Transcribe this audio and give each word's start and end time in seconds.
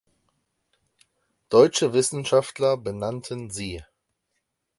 Deutsche 1.49 1.93
Wissenschaftler 1.93 2.75
benannten 2.75 3.51
sie. 3.51 3.83